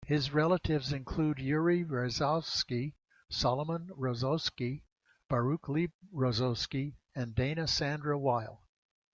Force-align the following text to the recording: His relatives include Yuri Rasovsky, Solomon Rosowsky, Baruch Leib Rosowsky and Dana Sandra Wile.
His 0.07 0.33
relatives 0.33 0.91
include 0.91 1.37
Yuri 1.37 1.85
Rasovsky, 1.85 2.95
Solomon 3.29 3.91
Rosowsky, 3.95 4.81
Baruch 5.29 5.69
Leib 5.69 5.91
Rosowsky 6.11 6.95
and 7.13 7.35
Dana 7.35 7.67
Sandra 7.67 8.17
Wile. 8.17 8.63